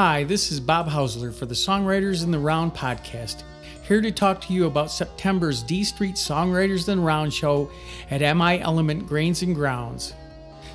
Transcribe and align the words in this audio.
Hi, 0.00 0.22
this 0.22 0.52
is 0.52 0.60
Bob 0.60 0.88
Hausler 0.88 1.34
for 1.34 1.46
the 1.46 1.56
Songwriters 1.56 2.22
in 2.22 2.30
the 2.30 2.38
Round 2.38 2.72
podcast, 2.72 3.42
here 3.82 4.00
to 4.00 4.12
talk 4.12 4.40
to 4.42 4.52
you 4.52 4.66
about 4.66 4.92
September's 4.92 5.60
D 5.60 5.82
Street 5.82 6.14
Songwriters 6.14 6.88
in 6.88 6.98
the 6.98 7.04
Round 7.04 7.34
show 7.34 7.68
at 8.08 8.20
MI 8.20 8.60
Element 8.60 9.08
Grains 9.08 9.42
and 9.42 9.56
Grounds. 9.56 10.14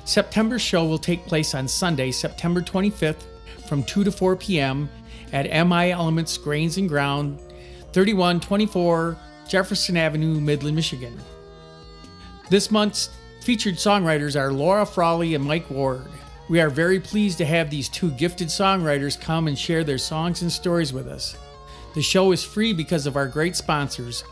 September's 0.04 0.60
show 0.60 0.84
will 0.84 0.98
take 0.98 1.24
place 1.24 1.54
on 1.54 1.66
Sunday, 1.66 2.10
September 2.10 2.60
25th 2.60 3.22
from 3.66 3.82
2 3.84 4.04
to 4.04 4.12
4 4.12 4.36
p.m. 4.36 4.90
at 5.32 5.66
MI 5.66 5.90
Elements 5.92 6.36
Grains 6.36 6.76
and 6.76 6.86
Ground, 6.86 7.40
3124 7.94 9.16
Jefferson 9.48 9.96
Avenue, 9.96 10.38
Midland, 10.38 10.76
Michigan. 10.76 11.18
This 12.50 12.70
month's 12.70 13.08
featured 13.40 13.76
songwriters 13.76 14.38
are 14.38 14.52
Laura 14.52 14.84
Frawley 14.84 15.34
and 15.34 15.44
Mike 15.44 15.70
Ward. 15.70 16.10
We 16.48 16.60
are 16.60 16.68
very 16.68 17.00
pleased 17.00 17.38
to 17.38 17.46
have 17.46 17.70
these 17.70 17.88
two 17.88 18.10
gifted 18.12 18.48
songwriters 18.48 19.20
come 19.20 19.48
and 19.48 19.58
share 19.58 19.82
their 19.82 19.98
songs 19.98 20.42
and 20.42 20.52
stories 20.52 20.92
with 20.92 21.08
us. 21.08 21.36
The 21.94 22.02
show 22.02 22.32
is 22.32 22.44
free 22.44 22.72
because 22.72 23.06
of 23.06 23.16
our 23.16 23.28
great 23.28 23.56
sponsors 23.56 24.24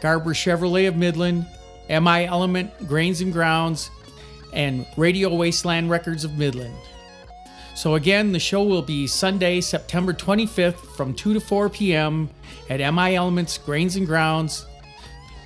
Garber 0.00 0.32
Chevrolet 0.32 0.86
of 0.86 0.96
Midland, 0.96 1.46
MI 1.88 2.26
Element 2.26 2.70
Grains 2.86 3.20
and 3.20 3.32
Grounds, 3.32 3.90
and 4.52 4.86
Radio 4.96 5.34
Wasteland 5.34 5.90
Records 5.90 6.24
of 6.24 6.38
Midland. 6.38 6.76
So, 7.74 7.94
again, 7.94 8.32
the 8.32 8.38
show 8.38 8.62
will 8.62 8.82
be 8.82 9.06
Sunday, 9.06 9.60
September 9.60 10.12
25th 10.12 10.96
from 10.96 11.14
2 11.14 11.34
to 11.34 11.40
4 11.40 11.68
p.m. 11.70 12.28
at 12.68 12.78
MI 12.92 13.16
Elements 13.16 13.58
Grains 13.58 13.96
and 13.96 14.06
Grounds, 14.06 14.66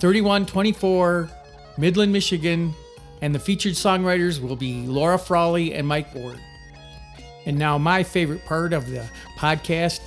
3124 0.01 1.31
Midland, 1.79 2.12
Michigan, 2.12 2.75
and 3.23 3.35
the 3.35 3.39
featured 3.39 3.75
songwriters 3.75 4.41
will 4.43 4.57
be 4.57 4.85
Laura 4.87 5.19
Frawley 5.19 5.73
and 5.73 5.87
Mike 5.87 6.12
Ward. 6.15 6.41
And 7.47 7.57
now, 7.57 7.79
my 7.79 8.03
favorite 8.03 8.45
part 8.45 8.73
of 8.73 8.91
the 8.91 9.09
podcast, 9.39 10.01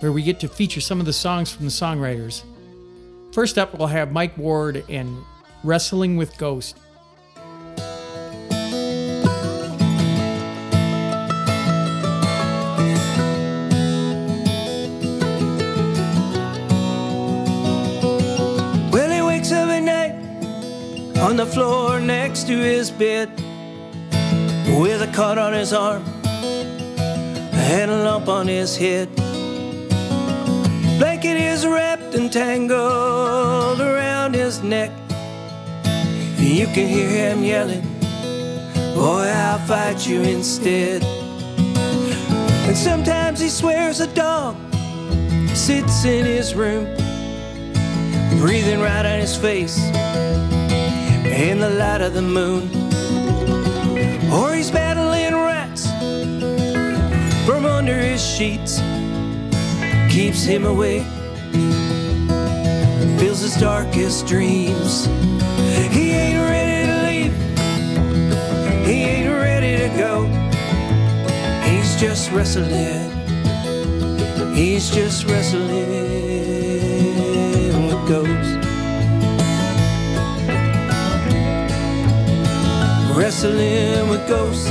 where 0.00 0.12
we 0.12 0.22
get 0.22 0.40
to 0.40 0.48
feature 0.48 0.80
some 0.80 1.00
of 1.00 1.06
the 1.06 1.12
songs 1.12 1.50
from 1.50 1.64
the 1.64 1.70
songwriters. 1.70 2.42
First 3.32 3.56
up, 3.56 3.78
we'll 3.78 3.88
have 3.88 4.12
Mike 4.12 4.36
Ward 4.36 4.84
and 4.88 5.16
Wrestling 5.64 6.16
with 6.16 6.36
Ghosts. 6.38 6.78
On 21.26 21.36
the 21.36 21.44
floor 21.44 21.98
next 21.98 22.46
to 22.46 22.56
his 22.56 22.88
bed 22.88 23.28
with 24.78 25.02
a 25.02 25.10
cut 25.12 25.38
on 25.38 25.52
his 25.52 25.72
arm 25.72 26.04
and 26.24 27.90
a 27.90 28.04
lump 28.04 28.28
on 28.28 28.46
his 28.46 28.76
head. 28.76 29.12
Blanket 31.00 31.36
is 31.36 31.66
wrapped 31.66 32.14
and 32.14 32.32
tangled 32.32 33.80
around 33.80 34.34
his 34.34 34.62
neck. 34.62 34.92
You 36.38 36.66
can 36.66 36.86
hear 36.86 37.10
him 37.10 37.42
yelling, 37.42 37.82
Boy, 38.94 39.26
I'll 39.26 39.58
fight 39.66 40.06
you 40.06 40.22
instead. 40.22 41.02
And 42.68 42.76
sometimes 42.76 43.40
he 43.40 43.48
swears 43.48 43.98
a 43.98 44.06
dog 44.14 44.54
sits 45.56 46.04
in 46.04 46.24
his 46.24 46.54
room 46.54 46.84
breathing 48.38 48.78
right 48.78 49.04
on 49.04 49.18
his 49.18 49.34
face 49.34 49.80
in 51.36 51.60
the 51.60 51.68
light 51.68 52.00
of 52.00 52.14
the 52.14 52.22
moon. 52.22 52.70
Or 54.32 54.54
he's 54.54 54.70
battling 54.70 55.34
rats 55.34 55.86
from 57.44 57.66
under 57.66 57.94
his 57.94 58.24
sheets, 58.24 58.80
keeps 60.10 60.44
him 60.44 60.64
awake, 60.64 61.04
fills 63.18 63.40
his 63.40 63.56
darkest 63.56 64.26
dreams. 64.26 65.04
He 65.92 66.12
ain't 66.12 66.40
ready 66.48 66.86
to 66.86 66.96
leave, 67.06 67.34
he 68.86 69.04
ain't 69.04 69.30
ready 69.30 69.76
to 69.76 69.88
go. 69.98 70.24
He's 71.68 72.00
just 72.00 72.32
wrestling, 72.32 73.10
he's 74.54 74.88
just 74.90 75.26
wrestling 75.26 75.68
with 77.88 78.08
ghosts. 78.08 78.45
Wrestling 83.16 84.10
with 84.10 84.28
ghosts. 84.28 84.68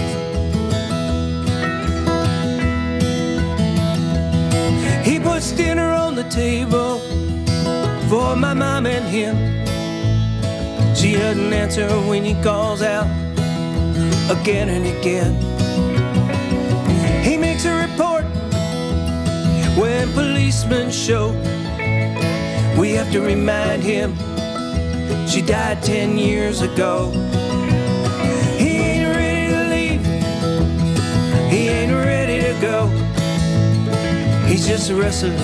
He 5.03 5.19
puts 5.19 5.51
dinner 5.51 5.91
on 5.91 6.13
the 6.13 6.27
table 6.29 6.99
for 8.07 8.35
my 8.35 8.53
mom 8.53 8.85
and 8.85 9.05
him. 9.07 9.35
She 10.95 11.13
doesn't 11.13 11.51
answer 11.51 11.89
when 12.07 12.23
he 12.23 12.35
calls 12.43 12.83
out 12.83 13.07
again 14.29 14.69
and 14.69 14.85
again. 14.85 15.33
He 17.23 17.37
makes 17.37 17.65
a 17.65 17.73
report 17.87 18.25
when 19.75 20.13
policemen 20.13 20.91
show. 20.91 21.31
We 22.77 22.91
have 22.91 23.11
to 23.11 23.21
remind 23.21 23.81
him 23.81 24.15
she 25.27 25.41
died 25.41 25.81
ten 25.81 26.19
years 26.19 26.61
ago. 26.61 27.11
He's 34.55 34.67
just 34.67 34.89
wrestling, 34.89 35.37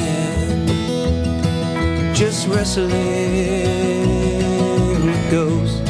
just 2.14 2.48
wrestling 2.48 2.90
with 5.06 5.30
ghosts. 5.30 5.82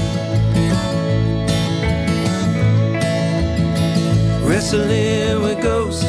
Wrestling 4.43 5.39
with 5.43 5.61
ghosts. 5.61 6.03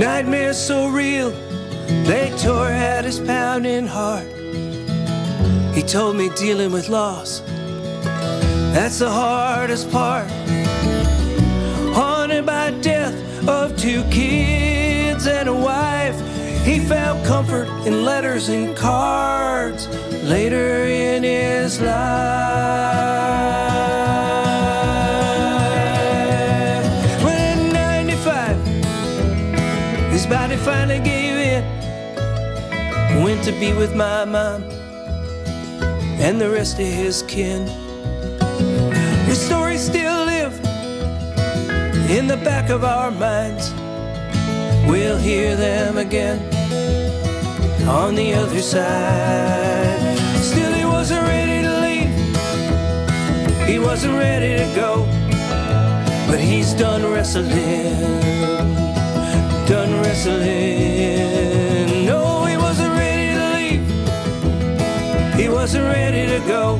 Nightmares 0.00 0.58
so 0.58 0.88
real, 0.88 1.30
they 2.06 2.34
tore 2.38 2.66
at 2.66 3.04
his 3.04 3.20
pounding 3.20 3.86
heart. 3.86 4.26
He 5.76 5.82
told 5.84 6.16
me 6.16 6.28
dealing 6.30 6.72
with 6.72 6.88
loss, 6.88 7.40
that's 8.74 8.98
the 8.98 9.08
hardest 9.08 9.92
part. 9.92 10.28
Of 13.48 13.78
two 13.78 14.04
kids 14.10 15.26
and 15.26 15.48
a 15.48 15.54
wife, 15.54 16.20
he 16.66 16.80
found 16.80 17.24
comfort 17.24 17.66
in 17.86 18.04
letters 18.04 18.50
and 18.50 18.76
cards 18.76 19.88
later 20.22 20.84
in 20.84 21.22
his 21.22 21.80
life. 21.80 21.94
When 27.24 27.74
at 27.74 28.06
95, 28.06 28.56
his 30.12 30.26
body 30.26 30.56
finally 30.56 31.00
gave 31.00 31.38
in, 31.38 31.64
went 33.24 33.42
to 33.44 33.52
be 33.52 33.72
with 33.72 33.94
my 33.96 34.26
mom 34.26 34.62
and 36.20 36.38
the 36.38 36.50
rest 36.50 36.78
of 36.78 36.86
his 36.86 37.22
kin. 37.22 37.66
In 42.08 42.26
the 42.26 42.38
back 42.38 42.70
of 42.70 42.84
our 42.84 43.10
minds. 43.10 43.70
We'll 44.88 45.18
hear 45.18 45.54
them 45.56 45.98
again 45.98 46.38
on 47.86 48.14
the 48.14 48.32
other 48.32 48.60
side. 48.60 50.16
Still, 50.40 50.72
he 50.72 50.86
wasn't 50.86 51.22
ready 51.26 51.62
to 51.62 51.80
leave, 51.80 52.08
he 53.68 53.78
wasn't 53.78 54.14
ready 54.14 54.56
to 54.56 54.74
go. 54.74 55.06
But 56.30 56.40
he's 56.40 56.72
done 56.74 57.02
wrestling, 57.10 57.52
done 59.66 60.00
wrestling. 60.00 60.46
No, 62.06 62.46
he 62.46 62.56
wasn't 62.56 62.92
ready 62.92 63.34
to 63.34 63.50
leave. 63.56 63.86
He 65.38 65.48
wasn't 65.50 65.84
ready 65.84 66.26
to 66.26 66.40
go, 66.46 66.78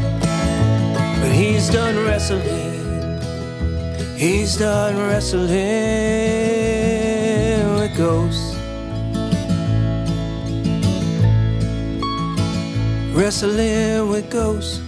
but 1.20 1.32
he's 1.32 1.68
done 1.68 1.96
wrestling. 2.04 2.77
He's 4.18 4.56
done 4.56 4.96
wrestling 4.96 5.46
with 7.76 7.96
ghosts. 7.96 8.56
Wrestling 13.16 14.08
with 14.08 14.28
ghosts. 14.28 14.80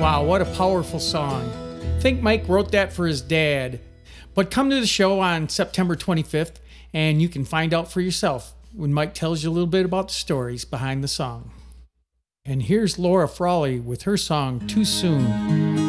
Wow, 0.00 0.24
what 0.24 0.42
a 0.42 0.46
powerful 0.56 0.98
song. 0.98 1.48
I 1.80 2.00
think 2.00 2.20
Mike 2.20 2.48
wrote 2.48 2.72
that 2.72 2.92
for 2.92 3.06
his 3.06 3.22
dad. 3.22 3.78
But 4.34 4.50
come 4.50 4.68
to 4.70 4.80
the 4.80 4.86
show 4.88 5.20
on 5.20 5.48
September 5.48 5.94
25th 5.94 6.56
and 6.92 7.22
you 7.22 7.28
can 7.28 7.44
find 7.44 7.72
out 7.72 7.92
for 7.92 8.00
yourself 8.00 8.52
when 8.72 8.92
Mike 8.92 9.14
tells 9.14 9.44
you 9.44 9.50
a 9.50 9.52
little 9.52 9.68
bit 9.68 9.84
about 9.84 10.08
the 10.08 10.14
stories 10.14 10.64
behind 10.64 11.04
the 11.04 11.08
song. 11.08 11.52
And 12.44 12.64
here's 12.64 12.98
Laura 12.98 13.28
Frawley 13.28 13.78
with 13.78 14.02
her 14.02 14.16
song 14.16 14.66
Too 14.66 14.84
Soon. 14.84 15.83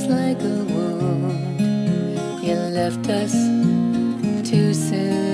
us 0.00 0.08
like 0.08 0.40
a 0.42 0.64
wound. 0.64 2.42
You 2.42 2.54
left 2.54 3.08
us 3.08 3.32
too 4.48 4.72
soon. 4.72 5.29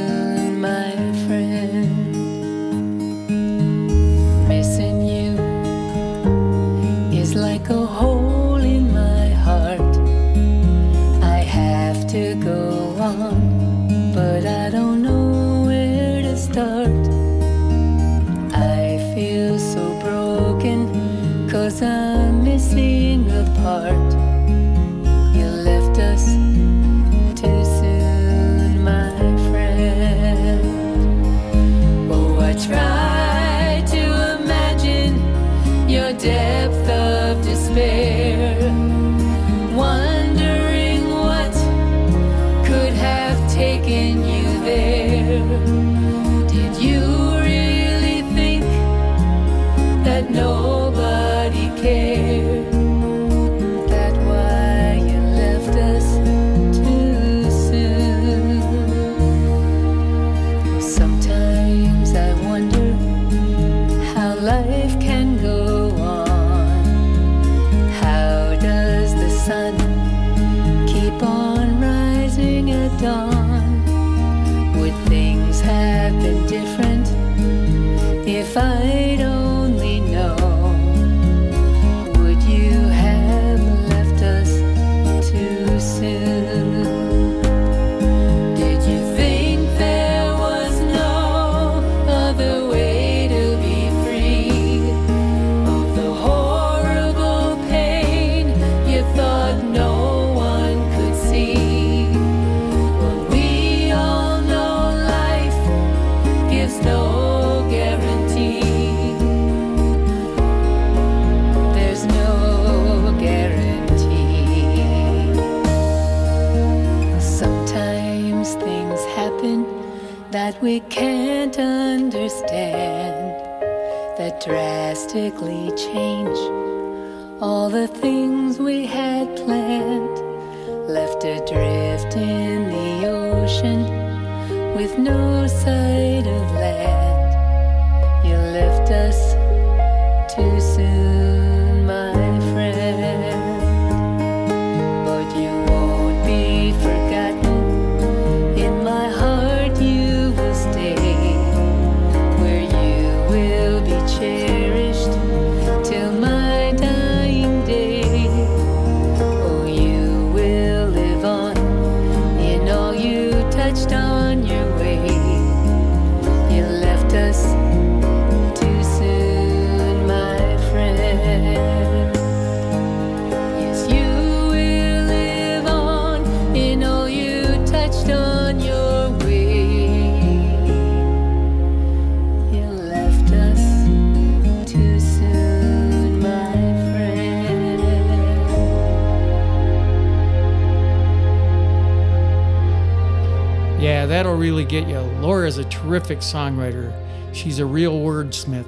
Get 194.67 194.89
you. 194.89 194.99
Laura's 195.21 195.59
a 195.59 195.65
terrific 195.65 196.19
songwriter. 196.19 196.93
She's 197.33 197.59
a 197.59 197.67
real 197.67 197.99
wordsmith. 197.99 198.67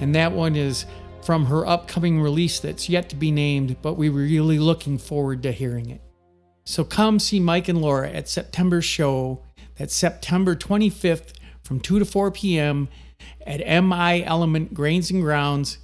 And 0.00 0.14
that 0.14 0.32
one 0.32 0.56
is 0.56 0.86
from 1.22 1.46
her 1.46 1.66
upcoming 1.66 2.20
release 2.20 2.60
that's 2.60 2.88
yet 2.88 3.08
to 3.10 3.16
be 3.16 3.30
named, 3.30 3.76
but 3.82 3.94
we're 3.94 4.10
really 4.10 4.58
looking 4.58 4.98
forward 4.98 5.42
to 5.42 5.52
hearing 5.52 5.90
it. 5.90 6.00
So 6.64 6.84
come 6.84 7.18
see 7.18 7.40
Mike 7.40 7.68
and 7.68 7.80
Laura 7.80 8.10
at 8.10 8.28
September's 8.28 8.84
show. 8.84 9.42
That's 9.76 9.94
September 9.94 10.56
25th 10.56 11.34
from 11.62 11.80
2 11.80 12.00
to 12.00 12.04
4 12.04 12.30
p.m. 12.30 12.88
at 13.46 13.60
MI 13.60 14.24
Element 14.24 14.74
Grains 14.74 15.10
and 15.10 15.22
Grounds, 15.22 15.78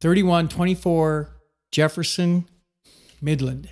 3124 0.00 1.30
Jefferson, 1.70 2.48
Midland. 3.20 3.70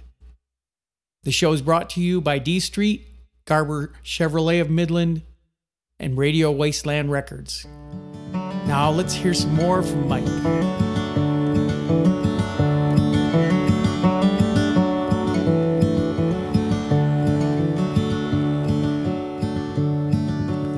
The 1.24 1.32
show 1.32 1.52
is 1.52 1.60
brought 1.60 1.90
to 1.90 2.00
you 2.00 2.20
by 2.20 2.38
D 2.38 2.60
Street 2.60 3.09
Garber 3.44 3.92
Chevrolet 4.04 4.60
of 4.60 4.70
Midland, 4.70 5.22
and 5.98 6.16
Radio 6.16 6.50
Wasteland 6.50 7.10
Records. 7.10 7.66
Now 8.32 8.90
let's 8.90 9.14
hear 9.14 9.34
some 9.34 9.54
more 9.54 9.82
from 9.82 10.08
Mike. 10.08 10.24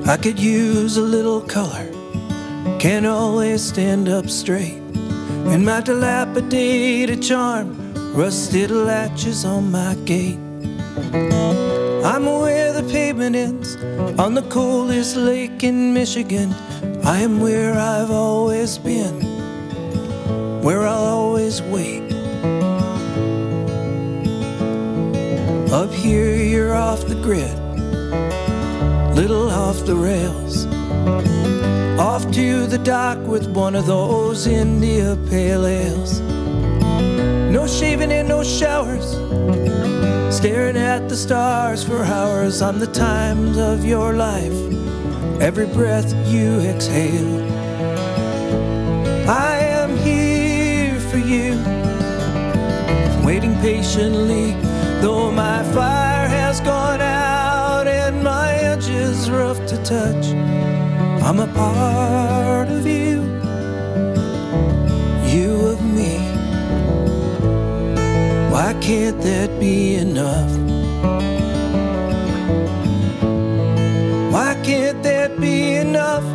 I 0.05 0.17
could 0.17 0.39
use 0.39 0.97
a 0.97 1.01
little 1.01 1.41
color, 1.41 1.89
can't 2.79 3.05
always 3.05 3.63
stand 3.63 4.09
up 4.09 4.29
straight. 4.29 4.81
And 5.47 5.65
my 5.65 5.81
dilapidated 5.81 7.21
charm, 7.23 7.93
rusted 8.13 8.71
latches 8.71 9.45
on 9.45 9.71
my 9.71 9.95
gate. 10.05 10.39
I'm 12.03 12.25
where 12.25 12.73
the 12.73 12.83
pavement 12.91 13.35
ends 13.35 13.77
on 14.19 14.33
the 14.33 14.41
coldest 14.49 15.15
lake 15.15 15.63
in 15.63 15.93
Michigan. 15.93 16.53
I 17.05 17.19
am 17.19 17.39
where 17.39 17.73
I've 17.73 18.11
always 18.11 18.77
been. 18.77 19.21
where 20.63 20.81
I'll 20.87 21.05
always 21.05 21.61
wait. 21.61 22.03
Up 25.71 25.91
here, 25.91 26.35
you're 26.35 26.73
off 26.73 27.05
the 27.05 27.15
grid, 27.15 27.57
little 29.15 29.49
off 29.49 29.85
the 29.85 29.95
rails. 29.95 30.65
Off 31.99 32.29
to 32.31 32.65
the 32.67 32.79
dock 32.79 33.17
with 33.27 33.47
one 33.47 33.75
of 33.75 33.85
those 33.85 34.47
India 34.47 35.17
pale 35.29 35.65
ales. 35.65 36.21
No 37.51 37.67
shaving 37.67 38.11
and 38.11 38.27
no 38.27 38.43
showers, 38.43 39.15
staring 40.43 40.75
at 40.75 41.07
the 41.07 41.15
stars 41.15 41.85
for 41.85 42.03
hours 42.03 42.61
on 42.61 42.77
the 42.77 42.87
times 42.87 43.57
of 43.57 43.85
your 43.85 44.11
life. 44.11 44.59
Every 45.39 45.67
breath 45.67 46.13
you 46.27 46.59
exhale. 46.59 47.41
I 49.25 49.55
am 49.79 49.95
here 49.95 50.99
for 50.99 51.17
you, 51.17 51.51
waiting 53.25 53.55
patiently, 53.61 54.51
though 54.99 55.31
my 55.31 55.63
fire 55.71 56.27
has 56.27 56.59
gone 56.59 56.99
out 56.99 57.87
and 57.87 58.21
my 58.21 58.51
edge 58.51 58.89
is 58.89 59.31
rough 59.31 59.65
to 59.67 59.77
touch. 59.85 60.25
I'm 61.23 61.39
a 61.39 61.47
part 61.53 62.32
can't 68.83 69.21
that 69.21 69.49
be 69.61 69.95
enough? 69.95 70.51
Why 74.33 74.59
can't 74.61 75.01
that 75.03 75.39
be 75.39 75.75
enough? 75.75 76.25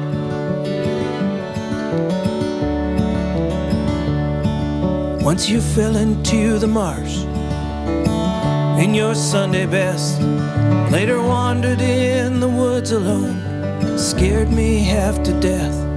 Once 5.22 5.50
you 5.50 5.60
fell 5.60 5.96
into 5.96 6.58
the 6.58 6.66
marsh 6.66 7.18
in 8.82 8.94
your 8.94 9.14
Sunday 9.14 9.66
best, 9.66 10.18
later 10.90 11.20
wandered 11.20 11.82
in 11.82 12.40
the 12.40 12.48
woods 12.48 12.92
alone, 12.92 13.98
scared 13.98 14.50
me 14.50 14.78
half 14.78 15.22
to 15.24 15.38
death. 15.38 15.87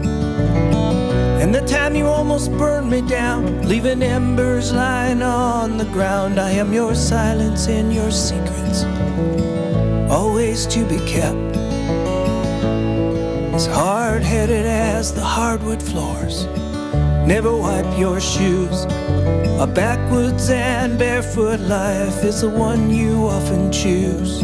And 1.42 1.56
the 1.56 1.62
time 1.62 1.96
you 1.96 2.06
almost 2.06 2.52
burned 2.52 2.92
me 2.92 3.02
down, 3.02 3.68
leaving 3.68 4.04
embers 4.04 4.72
lying 4.72 5.24
on 5.24 5.78
the 5.78 5.86
ground. 5.86 6.40
I 6.40 6.52
am 6.52 6.72
your 6.72 6.94
silence 6.94 7.68
and 7.68 7.92
your 7.92 8.12
secrets, 8.12 8.84
always 10.08 10.68
to 10.68 10.86
be 10.86 11.00
kept. 11.00 11.58
As 13.56 13.66
hard 13.66 14.22
headed 14.22 14.68
as 14.68 15.16
the 15.16 15.24
hardwood 15.24 15.82
floors, 15.82 16.46
never 17.26 17.58
wipe 17.58 17.98
your 17.98 18.22
shoes. 18.22 18.86
A 19.60 19.66
backwoods 19.66 20.52
and 20.52 21.00
barefoot 21.00 21.60
life 21.62 22.24
is 22.24 22.42
the 22.42 22.50
one 22.50 22.92
you 22.92 23.26
often 23.26 23.72
choose. 23.72 24.42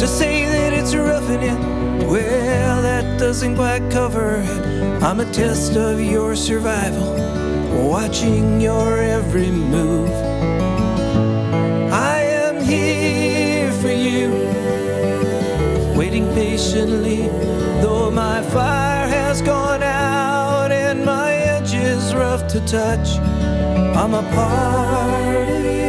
To 0.00 0.06
say 0.06 0.46
that 0.46 0.72
it's 0.72 0.94
roughing 0.94 1.42
it, 1.42 2.06
well, 2.06 2.97
doesn't 3.18 3.56
quite 3.56 3.90
cover 3.90 4.36
it. 4.36 5.02
I'm 5.02 5.18
a 5.18 5.24
test 5.32 5.76
of 5.76 6.00
your 6.00 6.36
survival, 6.36 7.14
watching 7.90 8.60
your 8.60 8.98
every 8.98 9.50
move. 9.50 10.08
I 11.92 12.20
am 12.20 12.62
here 12.62 13.72
for 13.72 13.90
you, 13.90 14.30
waiting 15.98 16.32
patiently, 16.34 17.28
though 17.82 18.08
my 18.12 18.40
fire 18.42 19.08
has 19.08 19.42
gone 19.42 19.82
out 19.82 20.70
and 20.70 21.04
my 21.04 21.32
edge 21.32 21.74
is 21.74 22.14
rough 22.14 22.46
to 22.52 22.60
touch. 22.66 23.18
I'm 23.96 24.14
a 24.14 24.22
part 24.32 25.48
of 25.48 25.64
you 25.64 25.87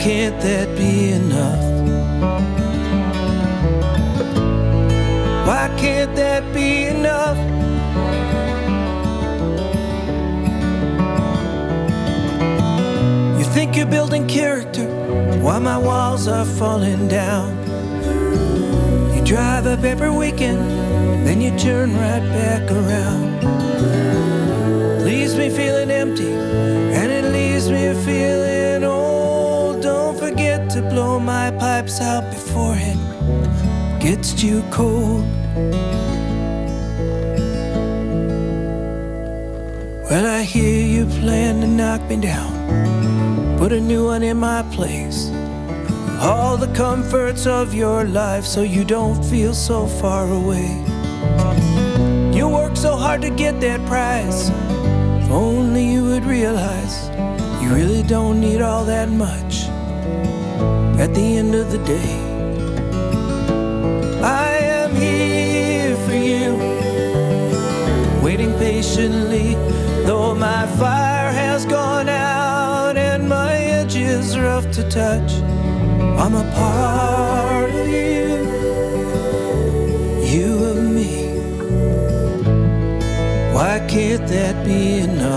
can't 0.00 0.40
that 0.40 0.68
be 0.76 1.10
enough? 1.10 1.64
Why 5.46 5.74
can't 5.76 6.14
that 6.14 6.54
be 6.54 6.86
enough? 6.86 7.36
You 13.38 13.44
think 13.54 13.76
you're 13.76 13.86
building 13.86 14.28
character 14.28 14.86
while 15.42 15.60
my 15.60 15.78
walls 15.78 16.28
are 16.28 16.44
falling 16.44 17.08
down. 17.08 17.56
You 19.16 19.24
drive 19.24 19.66
up 19.66 19.82
every 19.82 20.10
weekend, 20.10 20.60
then 21.26 21.40
you 21.40 21.50
turn 21.58 21.96
right 21.96 22.22
back 22.32 22.70
around. 22.70 23.42
Leaves 25.04 25.36
me 25.36 25.50
feeling 25.50 25.90
empty, 25.90 26.30
and 26.30 27.10
it 27.10 27.32
leaves 27.32 27.68
me 27.68 27.94
feeling 28.04 28.84
old. 28.84 29.17
Blow 30.98 31.20
my 31.20 31.52
pipes 31.52 32.00
out 32.00 32.28
before 32.28 32.74
it 32.76 32.98
gets 34.00 34.34
too 34.34 34.64
cold. 34.72 35.24
Well, 40.10 40.26
I 40.26 40.42
hear 40.42 40.84
you 40.84 41.06
plan 41.20 41.60
to 41.60 41.68
knock 41.68 42.02
me 42.10 42.16
down, 42.16 42.50
put 43.58 43.70
a 43.70 43.80
new 43.80 44.06
one 44.06 44.24
in 44.24 44.38
my 44.38 44.62
place. 44.72 45.30
All 46.20 46.56
the 46.56 46.72
comforts 46.74 47.46
of 47.46 47.72
your 47.72 48.02
life 48.02 48.44
so 48.44 48.62
you 48.62 48.84
don't 48.84 49.24
feel 49.24 49.54
so 49.54 49.86
far 49.86 50.26
away. 50.26 50.68
You 52.36 52.48
work 52.48 52.76
so 52.76 52.96
hard 52.96 53.22
to 53.22 53.30
get 53.30 53.60
that 53.60 53.86
prize. 53.86 54.48
If 55.22 55.30
only 55.30 55.84
you 55.92 56.06
would 56.06 56.24
realize 56.24 57.08
you 57.62 57.72
really 57.72 58.02
don't 58.02 58.40
need 58.40 58.60
all 58.60 58.84
that 58.86 59.08
much 59.08 59.67
at 60.98 61.14
the 61.14 61.36
end 61.38 61.54
of 61.54 61.70
the 61.70 61.78
day. 61.78 62.12
I 64.20 64.48
am 64.78 64.90
here 64.96 65.96
for 66.06 66.16
you, 66.30 66.56
waiting 68.20 68.52
patiently, 68.58 69.54
though 70.06 70.34
my 70.34 70.66
fire 70.76 71.30
has 71.30 71.64
gone 71.64 72.08
out 72.08 72.96
and 72.96 73.28
my 73.28 73.54
edge 73.54 73.94
is 73.94 74.36
rough 74.36 74.68
to 74.72 74.82
touch. 74.88 75.30
I'm 76.22 76.34
a 76.34 76.46
part 76.56 77.70
of 77.70 77.86
you, 77.86 78.30
you 80.32 80.64
of 80.72 80.78
me. 80.96 81.14
Why 83.54 83.86
can't 83.88 84.26
that 84.26 84.64
be 84.64 84.98
enough? 84.98 85.27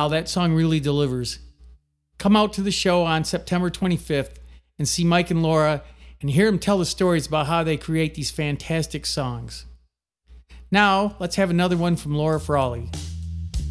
Wow, 0.00 0.08
that 0.08 0.30
song 0.30 0.54
really 0.54 0.80
delivers. 0.80 1.40
Come 2.16 2.34
out 2.34 2.54
to 2.54 2.62
the 2.62 2.70
show 2.70 3.02
on 3.02 3.22
September 3.22 3.68
25th 3.68 4.36
and 4.78 4.88
see 4.88 5.04
Mike 5.04 5.30
and 5.30 5.42
Laura 5.42 5.82
and 6.22 6.30
hear 6.30 6.46
them 6.46 6.58
tell 6.58 6.78
the 6.78 6.86
stories 6.86 7.26
about 7.26 7.48
how 7.48 7.62
they 7.62 7.76
create 7.76 8.14
these 8.14 8.30
fantastic 8.30 9.04
songs. 9.04 9.66
Now, 10.70 11.16
let's 11.18 11.36
have 11.36 11.50
another 11.50 11.76
one 11.76 11.96
from 11.96 12.14
Laura 12.14 12.40
Frawley 12.40 12.88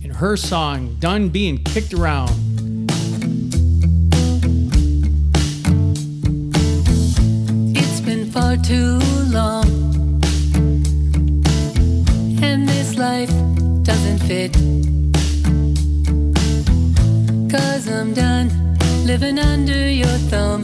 and 0.03 0.17
her 0.17 0.37
song, 0.37 0.97
Done 0.99 1.29
Being 1.29 1.63
Kicked 1.63 1.95
Around. 1.95 2.29
It's 7.75 8.01
been 8.01 8.29
far 8.29 8.55
too 8.55 8.99
long, 9.31 9.65
and 12.43 12.69
this 12.69 12.95
life 12.99 13.33
doesn't 13.81 14.19
fit. 14.19 14.98
I'm 17.91 18.13
done 18.13 18.49
living 19.03 19.39
under 19.39 19.89
your 19.89 20.17
thumb. 20.29 20.61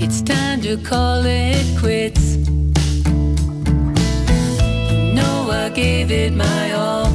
It's 0.00 0.20
time 0.20 0.60
to 0.60 0.76
call 0.76 1.24
it 1.24 1.64
quits. 1.78 2.36
You 4.92 5.14
know 5.14 5.48
I 5.50 5.70
gave 5.74 6.10
it 6.10 6.34
my 6.34 6.72
all. 6.72 7.08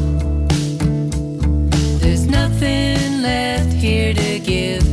There's 2.02 2.26
nothing 2.26 3.22
left 3.22 3.74
here 3.74 4.14
to 4.14 4.40
give. 4.40 4.84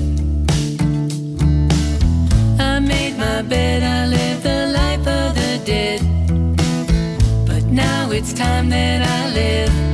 I 2.61 2.79
made 2.81 3.17
my 3.19 3.43
bed, 3.43 3.83
I 3.83 4.07
lived 4.07 4.43
the 4.43 4.67
life 4.81 5.07
of 5.07 5.35
the 5.35 5.61
dead. 5.65 6.01
But 7.47 7.65
now 7.65 8.11
it's 8.11 8.33
time 8.35 8.69
that 8.71 9.01
I 9.03 9.33
live. 9.33 9.94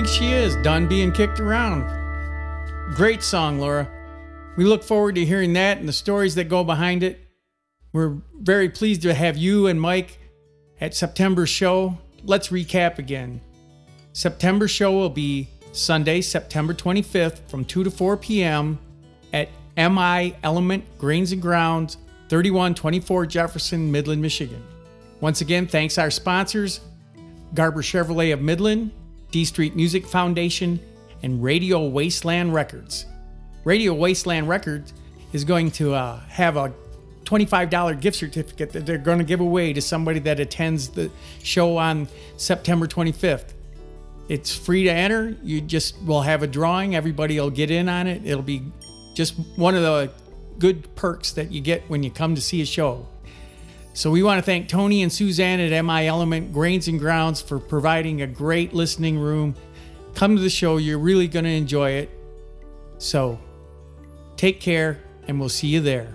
Think 0.00 0.14
she 0.14 0.32
is 0.32 0.56
done 0.56 0.86
being 0.86 1.12
kicked 1.12 1.40
around. 1.40 1.84
Great 2.94 3.22
song, 3.22 3.60
Laura. 3.60 3.86
We 4.56 4.64
look 4.64 4.82
forward 4.82 5.14
to 5.16 5.26
hearing 5.26 5.52
that 5.52 5.76
and 5.76 5.86
the 5.86 5.92
stories 5.92 6.34
that 6.36 6.48
go 6.48 6.64
behind 6.64 7.02
it. 7.02 7.20
We're 7.92 8.16
very 8.34 8.70
pleased 8.70 9.02
to 9.02 9.12
have 9.12 9.36
you 9.36 9.66
and 9.66 9.78
Mike 9.78 10.18
at 10.80 10.94
September's 10.94 11.50
show. 11.50 11.98
Let's 12.24 12.48
recap 12.48 12.96
again. 12.96 13.42
September 14.14 14.68
show 14.68 14.90
will 14.92 15.10
be 15.10 15.50
Sunday, 15.72 16.22
September 16.22 16.72
25th 16.72 17.46
from 17.50 17.66
2 17.66 17.84
to 17.84 17.90
4 17.90 18.16
p.m. 18.16 18.78
at 19.34 19.50
MI 19.76 20.34
Element 20.42 20.82
Grains 20.96 21.32
and 21.32 21.42
Grounds, 21.42 21.98
3124 22.30 23.26
Jefferson, 23.26 23.92
Midland, 23.92 24.22
Michigan. 24.22 24.64
Once 25.20 25.42
again, 25.42 25.66
thanks 25.66 25.98
our 25.98 26.10
sponsors, 26.10 26.80
Garber 27.52 27.82
Chevrolet 27.82 28.32
of 28.32 28.40
Midland, 28.40 28.92
D 29.30 29.44
Street 29.44 29.76
Music 29.76 30.06
Foundation, 30.06 30.80
and 31.22 31.42
Radio 31.42 31.86
Wasteland 31.86 32.54
Records. 32.54 33.06
Radio 33.64 33.94
Wasteland 33.94 34.48
Records 34.48 34.92
is 35.32 35.44
going 35.44 35.70
to 35.72 35.94
uh, 35.94 36.18
have 36.28 36.56
a 36.56 36.72
$25 37.24 38.00
gift 38.00 38.16
certificate 38.16 38.72
that 38.72 38.86
they're 38.86 38.98
going 38.98 39.18
to 39.18 39.24
give 39.24 39.40
away 39.40 39.72
to 39.72 39.80
somebody 39.80 40.18
that 40.20 40.40
attends 40.40 40.88
the 40.88 41.10
show 41.42 41.76
on 41.76 42.08
September 42.36 42.86
25th. 42.86 43.52
It's 44.28 44.54
free 44.54 44.84
to 44.84 44.90
enter. 44.90 45.36
You 45.42 45.60
just 45.60 46.00
will 46.02 46.22
have 46.22 46.42
a 46.42 46.46
drawing. 46.46 46.94
Everybody 46.94 47.38
will 47.38 47.50
get 47.50 47.70
in 47.70 47.88
on 47.88 48.06
it. 48.06 48.22
It'll 48.24 48.42
be 48.42 48.62
just 49.14 49.34
one 49.56 49.74
of 49.74 49.82
the 49.82 50.10
good 50.58 50.94
perks 50.94 51.32
that 51.32 51.52
you 51.52 51.60
get 51.60 51.82
when 51.88 52.02
you 52.02 52.10
come 52.10 52.34
to 52.34 52.40
see 52.40 52.62
a 52.62 52.66
show. 52.66 53.06
So 53.92 54.10
we 54.10 54.22
want 54.22 54.38
to 54.38 54.42
thank 54.42 54.68
Tony 54.68 55.02
and 55.02 55.12
Suzanne 55.12 55.60
at 55.60 55.84
MI 55.84 56.06
Element 56.06 56.52
Grains 56.52 56.88
and 56.88 56.98
Grounds 56.98 57.42
for 57.42 57.58
providing 57.58 58.22
a 58.22 58.26
great 58.26 58.72
listening 58.72 59.18
room. 59.18 59.54
Come 60.14 60.36
to 60.36 60.42
the 60.42 60.50
show. 60.50 60.76
You're 60.76 60.98
really 60.98 61.28
going 61.28 61.44
to 61.44 61.50
enjoy 61.50 61.90
it. 61.92 62.10
So 62.98 63.38
take 64.36 64.60
care, 64.60 65.00
and 65.26 65.40
we'll 65.40 65.48
see 65.48 65.68
you 65.68 65.80
there. 65.80 66.14